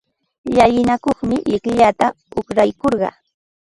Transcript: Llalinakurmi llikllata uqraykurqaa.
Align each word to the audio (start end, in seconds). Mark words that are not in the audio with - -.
Llalinakurmi 0.55 1.37
llikllata 1.51 2.07
uqraykurqaa. 2.39 3.15